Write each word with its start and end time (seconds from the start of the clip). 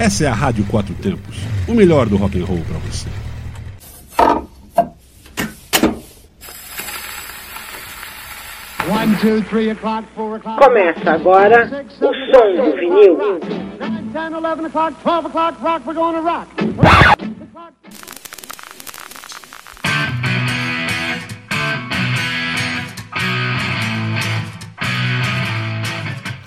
Essa 0.00 0.24
é 0.24 0.28
a 0.28 0.32
Rádio 0.32 0.64
Quatro 0.64 0.94
Tempos, 0.94 1.36
o 1.68 1.74
melhor 1.74 2.08
do 2.08 2.16
rock 2.16 2.40
and 2.40 2.46
roll 2.46 2.62
para 2.66 2.78
você. 2.78 3.06
Começa 10.56 11.10
agora 11.10 11.84
o 11.86 12.00
som 12.00 12.10
do 12.56 12.76
vinil. 12.78 13.18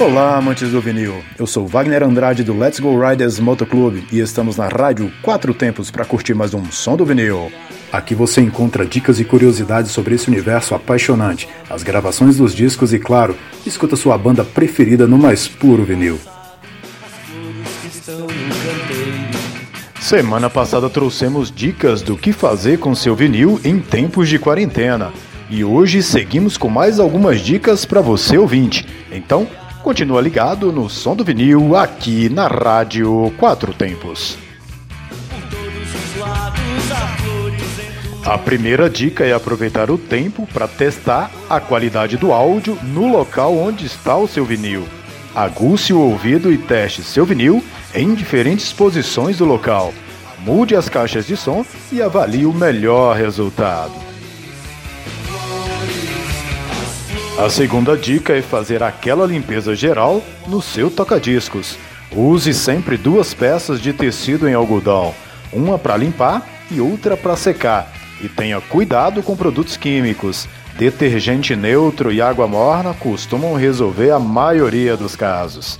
Olá, 0.03 0.35
amantes 0.35 0.69
do 0.69 0.81
vinil. 0.81 1.23
Eu 1.39 1.47
sou 1.47 1.65
Wagner 1.65 2.03
Andrade 2.03 2.43
do 2.43 2.53
Let's 2.53 2.77
Go 2.77 2.99
Riders 2.99 3.39
Motoclube 3.39 4.05
e 4.11 4.19
estamos 4.19 4.57
na 4.57 4.67
rádio 4.67 5.09
Quatro 5.21 5.53
Tempos 5.53 5.89
para 5.89 6.03
curtir 6.03 6.33
mais 6.33 6.53
um 6.53 6.69
som 6.69 6.97
do 6.97 7.05
vinil. 7.05 7.49
Aqui 7.89 8.13
você 8.13 8.41
encontra 8.41 8.85
dicas 8.85 9.21
e 9.21 9.23
curiosidades 9.23 9.91
sobre 9.91 10.15
esse 10.15 10.27
universo 10.27 10.75
apaixonante, 10.75 11.47
as 11.69 11.83
gravações 11.83 12.35
dos 12.35 12.53
discos 12.53 12.91
e, 12.91 12.99
claro, 12.99 13.33
escuta 13.65 13.95
sua 13.95 14.17
banda 14.17 14.43
preferida 14.43 15.07
no 15.07 15.17
mais 15.17 15.47
puro 15.47 15.85
vinil. 15.85 16.19
Semana 20.01 20.49
passada 20.49 20.89
trouxemos 20.89 21.49
dicas 21.49 22.01
do 22.01 22.17
que 22.17 22.33
fazer 22.33 22.77
com 22.77 22.93
seu 22.93 23.15
vinil 23.15 23.57
em 23.63 23.79
tempos 23.79 24.27
de 24.27 24.37
quarentena. 24.37 25.13
E 25.49 25.63
hoje 25.63 26.03
seguimos 26.03 26.57
com 26.57 26.67
mais 26.67 26.99
algumas 26.99 27.39
dicas 27.39 27.85
para 27.85 28.01
você 28.01 28.37
ouvinte. 28.37 28.85
Então, 29.09 29.47
continua 29.83 30.21
ligado 30.21 30.71
no 30.71 30.89
som 30.89 31.13
do 31.13 31.25
vinil 31.25 31.75
aqui 31.75 32.29
na 32.29 32.47
Rádio 32.47 33.33
Quatro 33.37 33.73
Tempos. 33.73 34.37
A 38.25 38.37
primeira 38.37 38.89
dica 38.89 39.25
é 39.25 39.33
aproveitar 39.33 39.91
o 39.91 39.97
tempo 39.97 40.47
para 40.53 40.69
testar 40.69 41.29
a 41.49 41.59
qualidade 41.59 42.15
do 42.15 42.31
áudio 42.31 42.79
no 42.81 43.11
local 43.11 43.57
onde 43.57 43.85
está 43.85 44.15
o 44.15 44.25
seu 44.25 44.45
vinil. 44.45 44.87
Aguce 45.35 45.91
o 45.91 45.99
ouvido 45.99 46.51
e 46.51 46.57
teste 46.57 47.03
seu 47.03 47.25
vinil 47.25 47.61
em 47.93 48.13
diferentes 48.13 48.71
posições 48.71 49.39
do 49.39 49.45
local. 49.45 49.93
Mude 50.39 50.77
as 50.77 50.87
caixas 50.87 51.27
de 51.27 51.35
som 51.35 51.65
e 51.91 52.01
avalie 52.01 52.45
o 52.45 52.53
melhor 52.53 53.17
resultado. 53.17 54.12
A 57.37 57.49
segunda 57.49 57.97
dica 57.97 58.33
é 58.33 58.43
fazer 58.43 58.83
aquela 58.83 59.25
limpeza 59.25 59.75
geral 59.75 60.21
no 60.47 60.61
seu 60.61 60.91
toca-discos. 60.91 61.77
Use 62.15 62.53
sempre 62.53 62.95
duas 62.95 63.33
peças 63.33 63.81
de 63.81 63.91
tecido 63.91 64.47
em 64.47 64.53
algodão, 64.53 65.15
uma 65.51 65.79
para 65.79 65.97
limpar 65.97 66.47
e 66.69 66.79
outra 66.79 67.17
para 67.17 67.35
secar 67.35 67.91
e 68.21 68.29
tenha 68.29 68.61
cuidado 68.61 69.23
com 69.23 69.35
produtos 69.35 69.75
químicos. 69.75 70.47
Detergente 70.77 71.55
neutro 71.55 72.11
e 72.11 72.21
água 72.21 72.47
morna 72.47 72.93
costumam 72.93 73.55
resolver 73.55 74.11
a 74.11 74.19
maioria 74.19 74.95
dos 74.95 75.15
casos. 75.15 75.79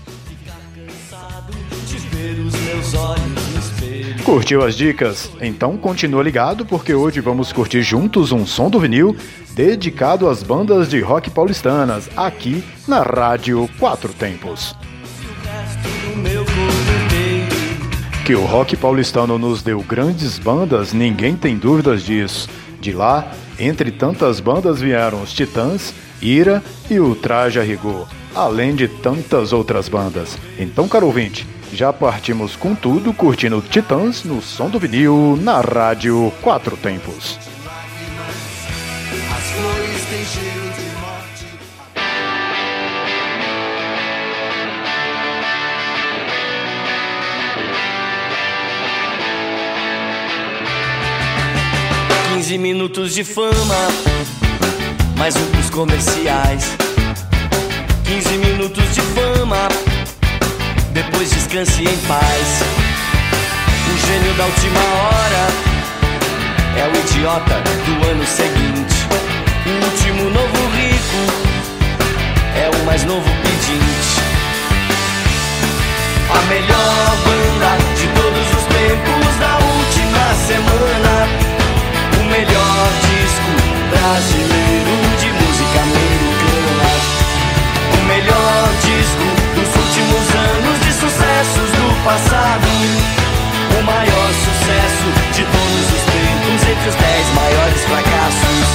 Curtiu 4.24 4.64
as 4.64 4.76
dicas? 4.76 5.30
Então 5.42 5.76
continua 5.76 6.24
ligado 6.24 6.66
porque 6.66 6.94
hoje 6.94 7.20
vamos 7.20 7.52
curtir 7.52 7.82
juntos 7.82 8.32
um 8.32 8.46
som 8.46 8.70
do 8.70 8.80
vinil 8.80 9.16
dedicado 9.52 10.30
às 10.30 10.42
bandas 10.42 10.90
de 10.90 11.02
rock 11.02 11.30
paulistanas 11.30 12.10
aqui 12.16 12.64
na 12.88 13.04
Rádio 13.04 13.70
Quatro 13.78 14.14
Tempos. 14.14 14.74
Que 18.26 18.34
o 18.34 18.46
rock 18.46 18.78
paulistano 18.78 19.38
nos 19.38 19.62
deu 19.62 19.82
grandes 19.82 20.40
bandas, 20.40 20.94
ninguém 20.94 21.36
tem 21.36 21.58
dúvidas 21.58 22.02
disso. 22.02 22.48
De 22.80 22.94
lá, 22.94 23.30
entre 23.60 23.92
tantas 23.92 24.40
bandas 24.40 24.80
vieram 24.80 25.22
os 25.22 25.34
Titãs, 25.34 25.94
Ira 26.22 26.64
e 26.90 26.98
o 26.98 27.14
Traje 27.14 27.60
a 27.60 27.64
Rigor, 27.64 28.08
além 28.34 28.74
de 28.74 28.88
tantas 28.88 29.52
outras 29.52 29.90
bandas. 29.90 30.38
Então, 30.58 30.88
caro 30.88 31.08
ouvinte, 31.08 31.46
já 31.76 31.92
partimos 31.92 32.56
com 32.56 32.76
tudo 32.76 33.14
curtindo 33.14 33.62
Titãs 33.62 34.24
no 34.24 34.42
som 34.42 34.70
do 34.70 34.80
vinil 34.80 35.38
na 35.42 35.60
rádio 35.62 36.32
Quatro 36.42 36.78
Tempos. 36.78 37.40
15 52.44 52.58
minutos 52.58 53.14
de 53.16 53.24
fama, 53.24 53.88
mais 55.18 55.36
um 55.36 55.46
pros 55.48 55.70
comerciais. 55.70 56.76
15 58.06 58.38
minutos 58.38 58.94
de 58.94 59.02
fama, 59.02 59.70
depois 60.94 61.30
descanse 61.30 61.84
em 61.84 61.98
paz. 62.08 62.64
O 63.92 64.08
gênio 64.08 64.34
da 64.36 64.46
última 64.46 64.80
hora 64.80 65.48
é 66.78 66.88
o 66.88 67.00
idiota 67.00 67.62
do 67.86 68.10
ano 68.10 68.26
seguinte. 68.26 69.08
O 69.66 69.86
último 69.86 70.30
novo 70.30 70.68
rico 70.76 71.22
é 72.56 72.70
o 72.70 72.86
mais 72.86 73.04
novo 73.04 73.30
pedinte. 73.42 74.22
A 76.30 76.42
melhor 76.48 77.18
banda 77.26 77.78
de 77.96 78.08
todos 78.08 78.48
os 78.58 78.64
tempos 78.66 79.36
da 79.40 79.58
última 79.58 80.36
semana 80.48 81.54
melhor 82.34 82.90
disco 83.06 83.52
brasileiro 83.92 84.96
de 85.20 85.30
música 85.38 85.80
americana. 85.82 86.90
O 87.94 88.06
melhor 88.08 88.70
disco 88.82 88.93
sucessos 91.44 91.72
do 91.72 92.04
passado. 92.04 92.68
O 93.78 93.84
maior 93.84 94.30
sucesso 94.34 95.08
de 95.34 95.44
todos 95.44 95.86
os 95.92 96.04
tempos 96.08 96.62
entre 96.70 96.90
os 96.90 96.96
dez 96.96 97.28
maiores 97.34 97.82
fracassos. 97.84 98.68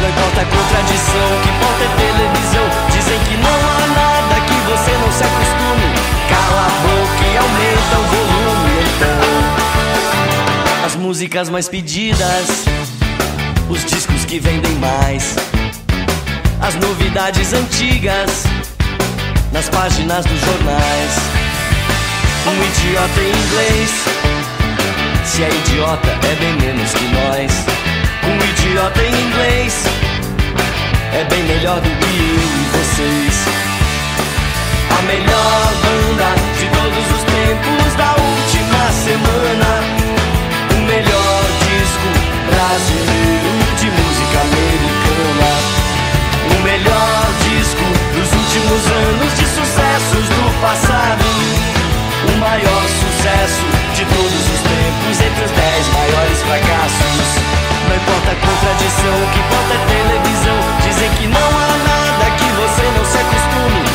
Não 0.00 0.08
importa 0.08 0.40
a 0.40 0.44
contradição, 0.44 1.40
que 1.42 1.50
importa 1.50 1.84
é 1.84 1.88
televisão. 1.96 2.66
Dizem 2.90 3.18
que 3.20 3.36
não 3.36 3.58
há 3.70 3.86
nada 3.86 4.34
que 4.46 4.54
você 4.70 4.92
não 4.96 5.12
se 5.12 5.22
acostume. 5.24 5.88
Cala 6.28 6.66
a 6.66 6.70
boca 6.82 7.24
e 7.26 7.36
aumenta 7.36 7.94
o 7.98 8.02
volume 8.02 8.72
então. 8.90 9.24
As 10.86 10.94
músicas 10.96 11.48
mais 11.48 11.68
pedidas 11.68 12.64
os 13.68 13.84
discos 13.84 14.24
que 14.24 14.40
vendem 14.40 14.74
mais, 14.76 15.36
as 16.60 16.74
novidades 16.74 17.52
antigas 17.52 18.42
nas 19.52 19.68
páginas 19.68 20.24
dos 20.26 20.40
jornais. 20.40 21.39
Um 22.46 22.64
idiota 22.64 23.20
em 23.20 23.28
inglês, 23.28 23.90
se 25.24 25.42
é 25.44 25.48
idiota 25.48 26.08
é 26.08 26.34
bem 26.36 26.54
menos 26.54 26.92
que 26.94 27.04
nós. 27.04 27.52
Um 28.24 28.36
idiota 28.50 29.02
em 29.02 29.12
inglês 29.12 29.84
é 31.12 31.24
bem 31.24 31.42
melhor 31.44 31.80
do 31.80 31.90
que 31.90 32.06
eu 32.06 32.40
e 32.40 32.66
vocês. 32.72 33.44
A 34.98 35.02
melhor 35.02 35.72
banda 35.82 36.34
de 36.58 36.66
todos 36.68 37.06
os 37.14 37.22
tempos 37.24 37.94
da 37.96 38.10
última 38.12 38.82
semana. 39.04 39.70
O 40.70 40.80
melhor 40.86 41.42
disco 41.68 42.08
brasileiro 42.46 43.52
de 43.76 43.86
música 43.90 44.40
americana. 44.48 45.50
O 46.56 46.62
melhor 46.62 47.26
disco 47.44 47.84
dos 48.14 48.32
últimos 48.32 48.86
anos 48.86 49.30
de 49.36 49.46
sucessos 49.46 50.28
do 50.28 50.60
passado. 50.62 51.79
O 52.28 52.36
maior 52.38 52.82
sucesso 52.88 53.64
de 53.94 54.04
todos 54.04 54.42
os 54.52 54.60
tempos 54.60 55.20
entre 55.20 55.44
os 55.44 55.50
dez 55.50 55.88
maiores 55.88 56.42
fracassos. 56.42 57.28
Não 57.88 57.96
importa 57.96 58.30
a 58.30 58.36
contradição, 58.36 59.14
o 59.22 59.30
que 59.32 59.38
importa 59.40 59.72
é 59.74 59.80
televisão. 59.88 60.58
Dizem 60.84 61.10
que 61.16 61.26
não 61.26 61.38
há 61.38 61.68
nada 61.88 62.30
que 62.36 62.44
você 62.44 62.82
não 62.96 63.04
se 63.04 63.18
acostume. 63.18 63.89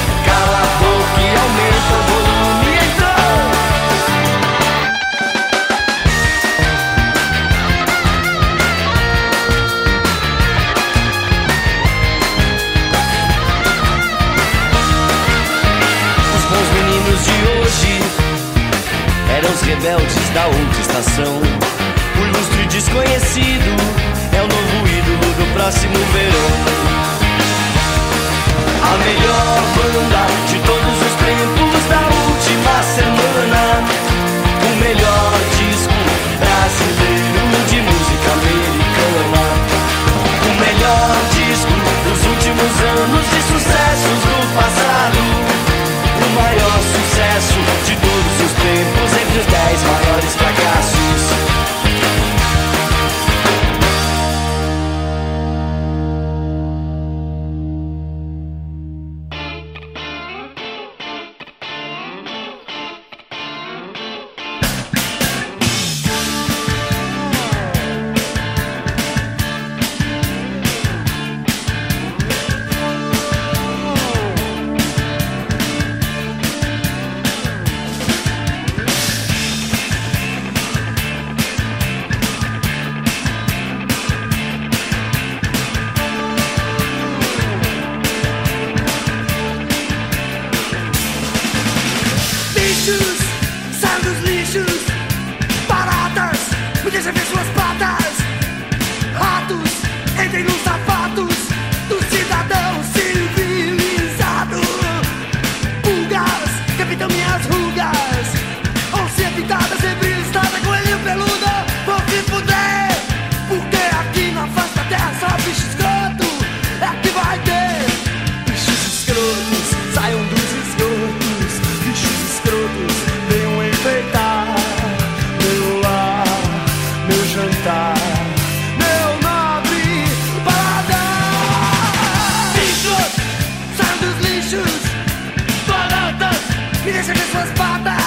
Widzę, 136.85 137.03
że 137.03 137.13
wyszła 137.13 137.41
was 137.41 137.57
bada 137.57 138.04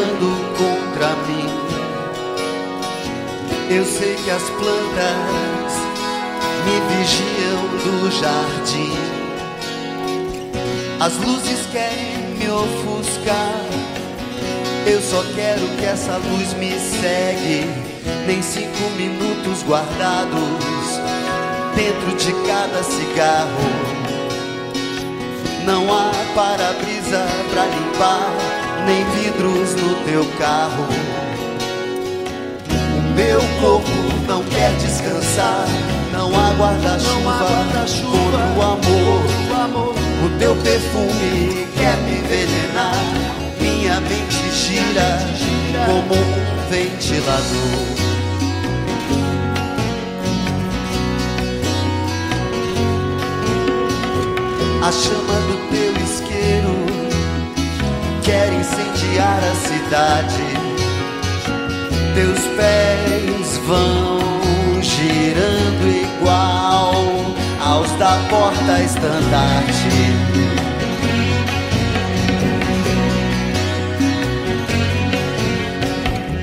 lutando 0.00 0.34
contra 0.56 1.14
mim. 1.26 1.48
Eu 3.68 3.84
sei 3.84 4.16
que 4.16 4.30
as 4.30 4.42
plantas 4.42 5.72
me 6.64 6.80
vigiam 6.88 7.60
do 7.84 8.10
jardim. 8.10 8.96
As 10.98 11.16
luzes 11.18 11.66
querem 11.70 12.34
me 12.38 12.50
ofuscar. 12.50 13.64
Eu 14.86 15.00
só 15.00 15.22
quero 15.34 15.66
que 15.78 15.84
essa 15.84 16.16
luz 16.16 16.54
me 16.54 16.72
segue. 16.78 17.66
Nem 18.26 18.42
cinco 18.42 18.90
minutos 18.96 19.62
guardados 19.62 21.00
dentro 21.76 22.16
de 22.16 22.32
cada 22.46 22.82
cigarro. 22.82 24.00
Não 25.64 25.84
há 25.92 26.10
para-brisa 26.34 27.26
para 27.52 27.66
limpar 27.66 28.49
nem 28.86 29.04
vidros 29.10 29.74
no 29.74 29.94
teu 30.04 30.24
carro. 30.38 30.86
O 32.96 33.14
meu 33.14 33.40
corpo 33.60 33.90
não 34.26 34.42
quer 34.44 34.72
descansar, 34.76 35.66
não 36.12 36.28
aguarda 36.28 36.98
chuva, 36.98 37.34
aguarda 37.34 37.86
-chuva 37.86 38.40
o 38.56 38.62
amor. 38.62 39.40
O 40.24 40.38
teu 40.38 40.54
perfume 40.56 41.66
quer 41.76 41.96
me 41.98 42.18
envenenar, 42.18 42.94
minha 43.60 44.00
mente 44.00 44.50
gira 44.52 45.18
como 45.86 46.14
um 46.14 46.70
ventilador. 46.70 48.00
A 54.82 54.92
chama 54.92 55.34
do 55.46 55.56
teu 55.70 56.04
isqueiro 56.04 56.89
quer 58.30 58.52
incendiar 58.52 59.40
a 59.42 59.54
cidade. 59.56 60.44
Teus 62.14 62.40
pés 62.56 63.58
vão 63.66 64.80
girando 64.80 65.88
igual 65.88 66.94
aos 67.60 67.90
da 67.98 68.16
porta 68.28 68.80
estandarte. 68.84 69.90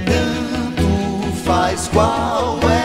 Tanto 0.05 1.31
faz 1.45 1.87
qual 1.93 2.59
é. 2.69 2.76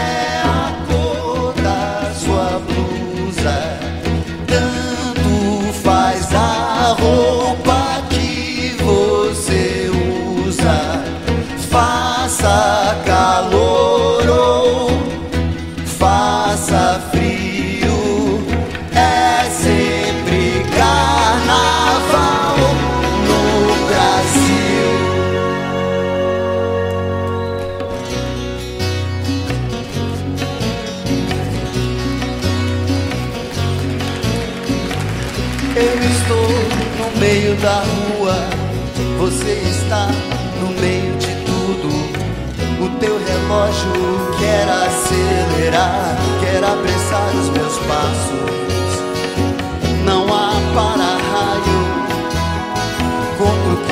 Está 39.93 40.09
no 40.59 40.69
meio 40.81 41.15
de 41.19 41.35
tudo. 41.45 41.89
O 42.83 42.89
teu 42.99 43.19
relógio 43.19 43.93
quer 44.39 44.67
acelerar, 44.67 46.17
quer 46.41 46.65
apressar 46.65 47.29
os 47.37 47.51
meus 47.51 47.79
passos. 47.81 48.53
Não 50.07 50.25
há 50.33 50.53
para-raio 50.75 51.83
contra 53.37 53.73
o 53.73 53.77
que 53.85 53.92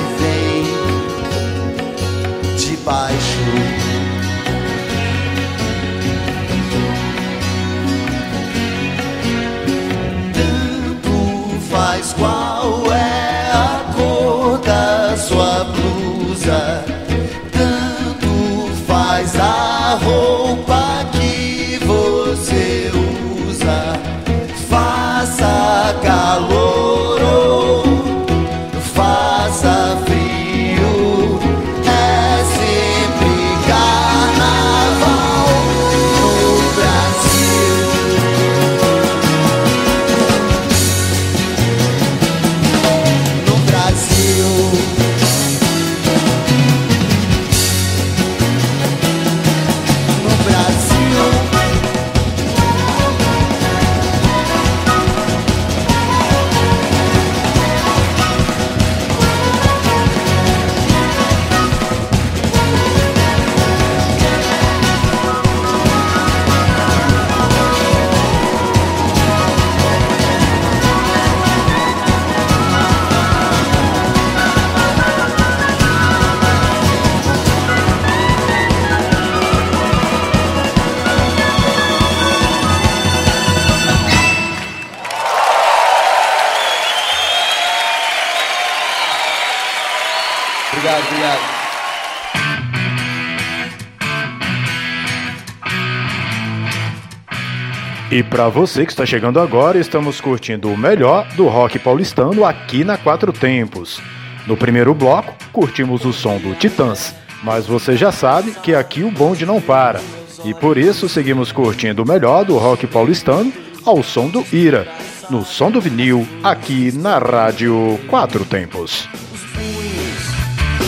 E 98.21 98.23
para 98.23 98.51
você 98.51 98.85
que 98.85 98.93
está 98.93 99.07
chegando 99.07 99.41
agora, 99.41 99.79
estamos 99.79 100.21
curtindo 100.21 100.69
o 100.69 100.77
melhor 100.77 101.27
do 101.37 101.49
rock 101.49 101.79
paulistano 101.79 102.45
aqui 102.45 102.85
na 102.85 102.99
Quatro 102.99 103.33
Tempos. 103.33 103.99
No 104.47 104.59
primeiro 104.59 104.93
bloco, 104.93 105.33
curtimos 105.51 106.05
o 106.05 106.13
som 106.13 106.37
do 106.37 106.55
Titãs, 106.55 107.15
mas 107.43 107.67
você 107.67 107.97
já 107.97 108.13
sabe 108.13 108.51
que 108.63 108.75
aqui 108.75 109.03
o 109.03 109.11
bonde 109.11 109.47
não 109.47 109.59
para. 109.59 110.03
E 110.45 110.53
por 110.53 110.77
isso 110.77 111.09
seguimos 111.09 111.51
curtindo 111.51 112.03
o 112.03 112.07
melhor 112.07 112.45
do 112.45 112.59
rock 112.59 112.87
paulistano 112.87 113.51
ao 113.87 114.03
som 114.03 114.29
do 114.29 114.45
Ira, 114.53 114.87
no 115.31 115.43
som 115.43 115.71
do 115.71 115.81
vinil, 115.81 116.29
aqui 116.45 116.93
na 116.93 117.17
Rádio 117.17 117.99
Quatro 118.07 118.45
Tempos. 118.45 119.09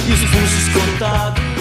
Os 0.06 0.68
cortados 0.74 1.42
e 1.42 1.48
o 1.48 1.51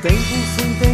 tempo 0.00 0.16
sem 0.56 0.74
tempo. 0.76 0.89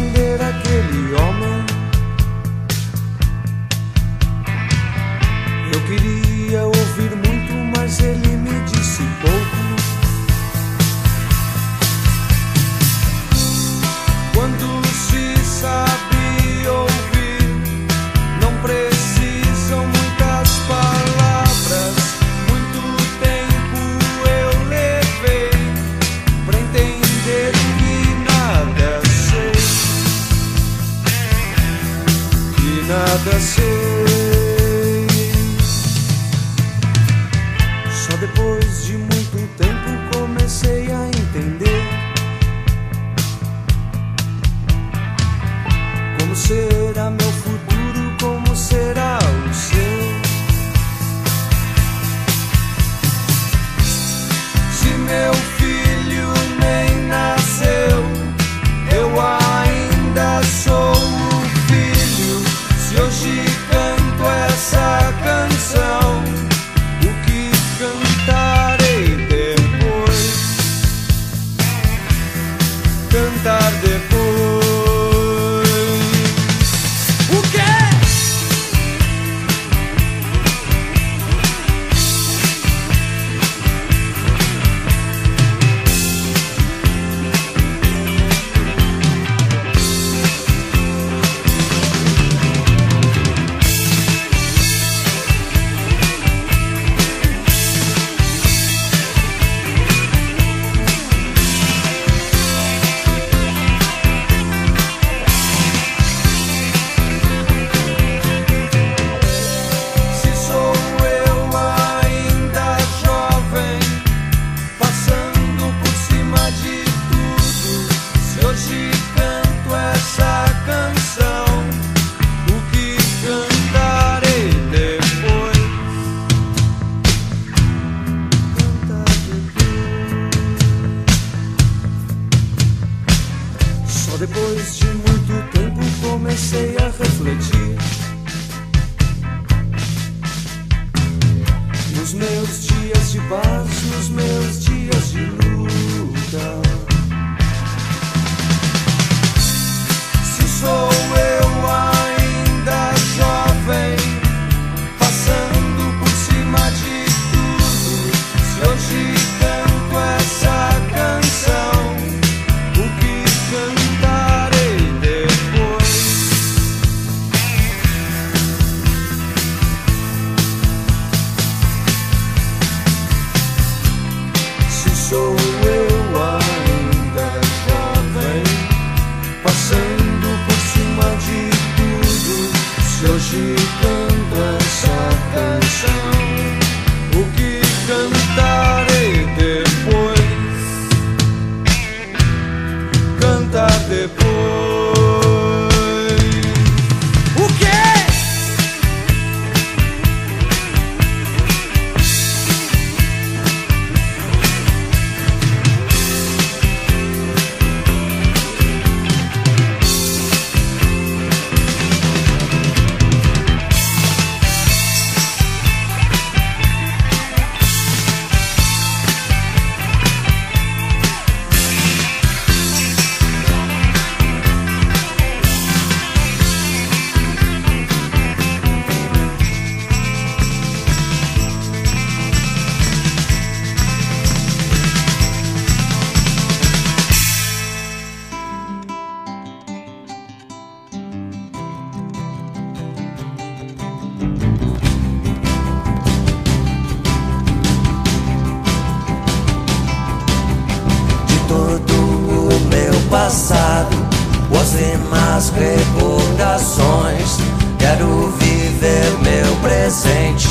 recordações. 255.57 257.37
Quero 257.77 258.31
viver 258.39 259.17
meu 259.21 259.55
presente 259.57 260.47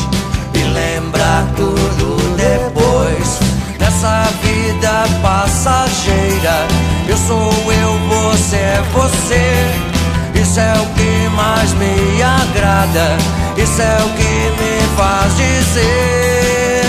e 0.55 0.59
lembrar 0.59 1.47
tudo 1.57 2.17
depois. 2.37 3.39
Nessa 3.79 4.25
vida 4.43 5.05
passageira, 5.23 6.67
eu 7.09 7.17
sou 7.17 7.53
eu, 7.73 7.99
você 8.09 8.57
é 8.57 8.83
você. 8.93 9.97
Isso 10.41 10.61
é 10.61 10.73
o 10.75 10.87
que 10.95 11.29
mais 11.35 11.73
me 11.75 12.23
agrada, 12.23 13.17
isso 13.57 13.81
é 13.81 13.97
o 14.03 14.09
que 14.17 14.63
me 14.63 14.97
faz 14.97 15.37
dizer. 15.37 16.83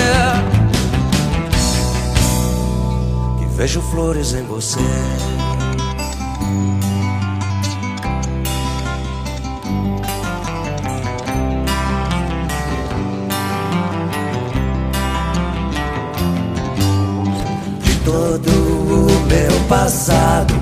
que 3.40 3.46
Vejo 3.56 3.82
flores 3.82 4.34
em 4.34 4.44
você. 4.46 4.80
todo 18.08 18.50
o 18.50 19.28
meu 19.28 19.60
passado. 19.68 20.54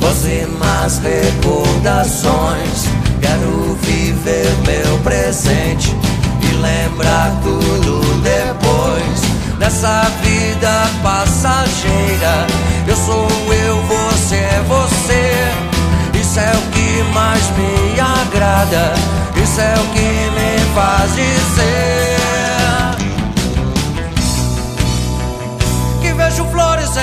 Você 0.00 0.46
mais 0.58 0.98
recordações. 0.98 2.84
Quero 3.22 3.74
viver 3.80 4.46
meu 4.66 4.98
presente 4.98 5.96
e 6.42 6.54
lembrar 6.56 7.32
tudo 7.42 8.00
depois. 8.20 9.20
Nessa 9.58 10.10
vida 10.22 10.90
passageira, 11.02 12.46
eu 12.86 12.96
sou 12.96 13.28
eu, 13.66 13.76
você 13.82 14.36
é 14.36 14.62
você. 14.68 16.20
Isso 16.20 16.38
é 16.38 16.52
o 16.52 16.62
que 16.70 17.02
mais 17.14 17.42
me 17.56 17.98
agrada. 17.98 18.92
Isso 19.42 19.60
é 19.60 19.74
o 19.74 19.86
que 19.94 20.30
me 20.36 20.74
faz 20.74 21.14
dizer. 21.14 21.59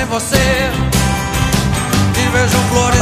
Você. 0.10 0.72
Que 2.14 2.30
vejo 2.30 2.58
flores 2.70 2.97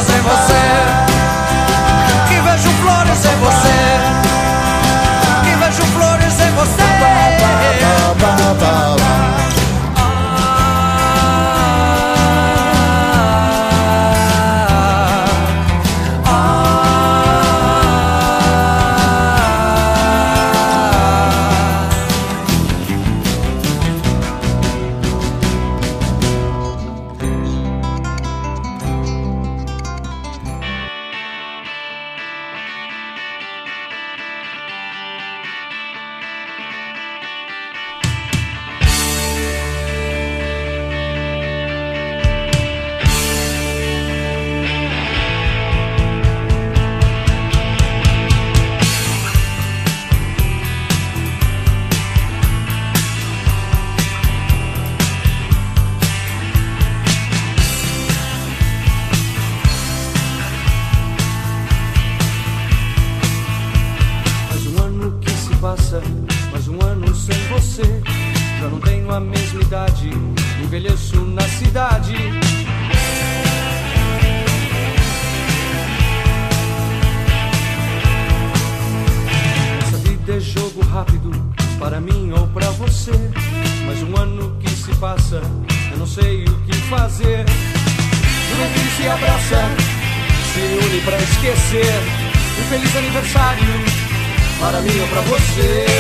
caminho 94.86 95.08
pra 95.08 95.22
você. 95.22 95.95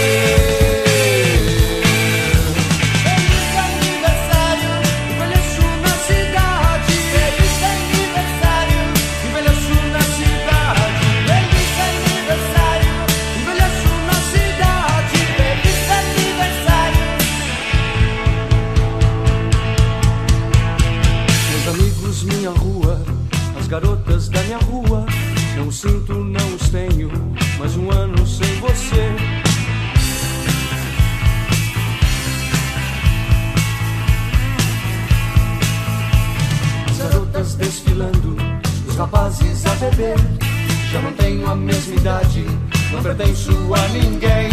Já 40.91 41.01
não 41.01 41.13
tenho 41.13 41.49
a 41.49 41.55
mesma 41.55 41.95
idade, 41.95 42.45
não 42.91 43.01
pertenço 43.01 43.51
a 43.73 43.87
ninguém. 43.87 44.49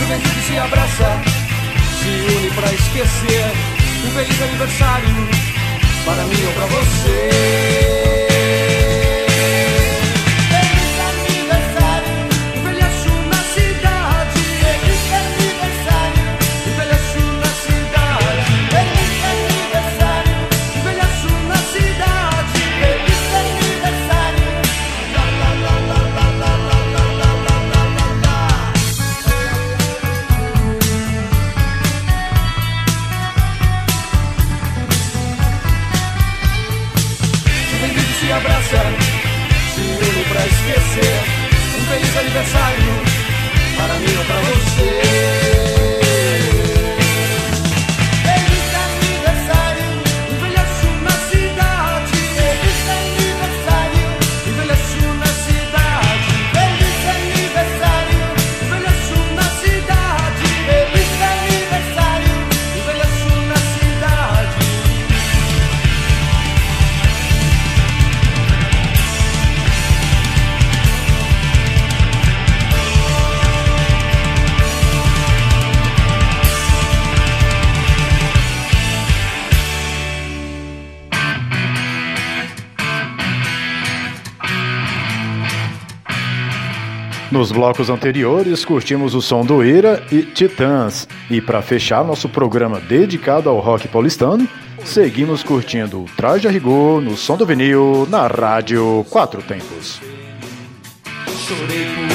Juventude 0.00 0.42
se 0.42 0.58
abraça, 0.58 1.22
se 2.00 2.36
une 2.36 2.50
pra 2.50 2.72
esquecer. 2.72 3.52
Um 4.04 4.10
feliz 4.10 4.42
aniversário 4.42 5.08
para 6.04 6.24
mim 6.24 6.44
ou 6.44 6.52
pra 6.54 6.66
você. 6.66 8.21
Nos 87.42 87.50
blocos 87.50 87.90
anteriores, 87.90 88.64
curtimos 88.64 89.16
o 89.16 89.20
som 89.20 89.44
do 89.44 89.64
Ira 89.64 90.00
e 90.12 90.22
Titãs. 90.22 91.08
E 91.28 91.40
para 91.40 91.60
fechar 91.60 92.04
nosso 92.04 92.28
programa 92.28 92.78
dedicado 92.78 93.48
ao 93.48 93.58
rock 93.58 93.88
paulistano, 93.88 94.46
seguimos 94.84 95.42
curtindo 95.42 96.02
o 96.02 96.06
Traje 96.16 96.46
a 96.46 96.52
Rigor 96.52 97.00
no 97.00 97.16
som 97.16 97.36
do 97.36 97.44
vinil 97.44 98.06
na 98.08 98.28
Rádio 98.28 99.04
Quatro 99.10 99.42
Tempos. 99.42 100.00
Chorei 101.26 101.86
por 101.96 102.11